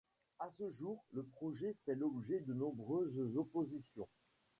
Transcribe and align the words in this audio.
A 0.39 0.49
ce 0.49 0.67
jour, 0.67 1.05
le 1.13 1.21
projet 1.23 1.75
fait 1.85 1.93
l'objet 1.93 2.39
de 2.39 2.55
nombreuses 2.55 3.37
oppositions. 3.37 4.09